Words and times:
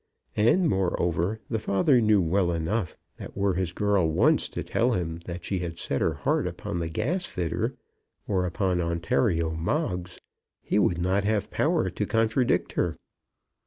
And, 0.35 0.67
moreover, 0.67 1.41
the 1.47 1.59
father 1.59 2.01
knew 2.01 2.23
well 2.23 2.51
enough 2.51 2.97
that 3.17 3.37
were 3.37 3.53
his 3.53 3.71
girl 3.71 4.09
once 4.09 4.49
to 4.49 4.63
tell 4.63 4.93
him 4.93 5.19
that 5.25 5.45
she 5.45 5.59
had 5.59 5.77
set 5.77 6.01
her 6.01 6.15
heart 6.15 6.47
upon 6.47 6.79
the 6.79 6.89
gasfitter, 6.89 7.75
or 8.27 8.47
upon 8.47 8.81
Ontario 8.81 9.51
Moggs, 9.51 10.19
he 10.63 10.79
would 10.79 10.97
not 10.97 11.23
have 11.25 11.43
the 11.43 11.49
power 11.55 11.91
to 11.91 12.05
contradict 12.07 12.73
her. 12.73 12.97